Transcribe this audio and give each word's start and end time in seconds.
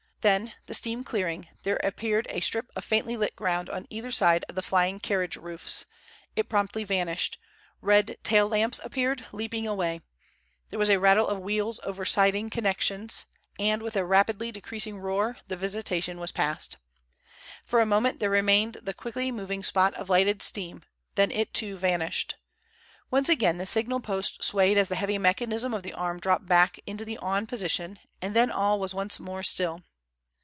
Then, 0.23 0.53
the 0.67 0.75
steam 0.75 1.03
clearing, 1.03 1.49
there 1.63 1.79
appeared 1.83 2.27
a 2.29 2.41
strip 2.41 2.69
of 2.75 2.85
faintly 2.85 3.17
lit 3.17 3.35
ground 3.35 3.71
on 3.71 3.87
either 3.89 4.11
side 4.11 4.45
of 4.47 4.53
the 4.53 4.61
flying 4.61 4.99
carriage 4.99 5.35
roofs; 5.35 5.87
it 6.35 6.47
promptly 6.47 6.83
vanished; 6.83 7.39
red 7.81 8.17
tail 8.21 8.47
Lamps 8.47 8.79
appeared, 8.83 9.25
leaping 9.31 9.65
away; 9.65 10.01
there 10.69 10.77
was 10.77 10.91
a 10.91 10.99
rattle 10.99 11.27
of 11.27 11.39
wheels 11.39 11.79
over 11.83 12.05
siding 12.05 12.51
connections, 12.51 13.25
and 13.57 13.81
with 13.81 13.95
a 13.95 14.05
rapidly 14.05 14.51
decreasing 14.51 14.99
roar 14.99 15.39
the 15.47 15.57
visitation 15.57 16.19
was 16.19 16.31
past. 16.31 16.77
For 17.65 17.81
a 17.81 17.85
moment 17.87 18.19
there 18.19 18.29
remained 18.29 18.75
the 18.83 18.93
quickly 18.93 19.31
moving 19.31 19.63
spot 19.63 19.95
of 19.95 20.07
lighted 20.07 20.43
steam, 20.43 20.83
then 21.15 21.31
it 21.31 21.51
too 21.51 21.77
vanished. 21.77 22.35
Once 23.09 23.27
again 23.27 23.57
the 23.57 23.65
signal 23.65 24.01
post 24.01 24.43
swayed 24.43 24.77
as 24.77 24.87
the 24.87 24.95
heavy 24.97 25.17
mechanism 25.17 25.73
of 25.73 25.81
the 25.81 25.93
arm 25.93 26.19
dropped 26.19 26.45
back 26.45 26.79
into 26.85 27.05
the 27.05 27.17
"on" 27.17 27.47
position, 27.47 27.97
and 28.21 28.35
then 28.35 28.51
all 28.51 28.79
was 28.79 28.93
once 28.93 29.19
more 29.19 29.41
still. 29.41 29.81